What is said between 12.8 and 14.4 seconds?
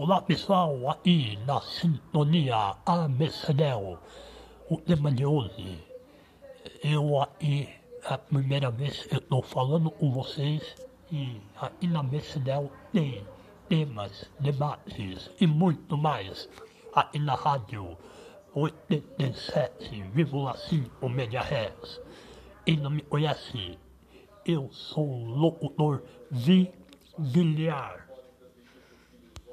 tem temas,